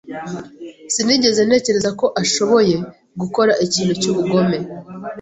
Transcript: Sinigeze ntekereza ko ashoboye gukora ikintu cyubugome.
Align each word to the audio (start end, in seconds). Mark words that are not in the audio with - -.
Sinigeze 0.93 1.41
ntekereza 1.47 1.89
ko 1.99 2.05
ashoboye 2.21 2.75
gukora 3.21 3.51
ikintu 3.65 3.93
cyubugome. 4.01 4.57